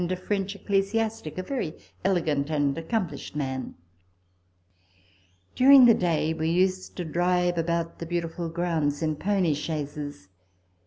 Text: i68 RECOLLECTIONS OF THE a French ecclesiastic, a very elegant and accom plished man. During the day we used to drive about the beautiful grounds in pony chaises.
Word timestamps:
i68 0.01 0.07
RECOLLECTIONS 0.09 0.19
OF 0.19 0.25
THE 0.25 0.25
a 0.25 0.27
French 0.27 0.55
ecclesiastic, 0.55 1.37
a 1.37 1.43
very 1.43 1.73
elegant 2.03 2.49
and 2.49 2.75
accom 2.75 3.07
plished 3.11 3.35
man. 3.35 3.75
During 5.53 5.85
the 5.85 5.93
day 5.93 6.33
we 6.33 6.49
used 6.49 6.97
to 6.97 7.05
drive 7.05 7.59
about 7.59 7.99
the 7.99 8.07
beautiful 8.07 8.49
grounds 8.49 9.03
in 9.03 9.15
pony 9.15 9.53
chaises. 9.53 10.29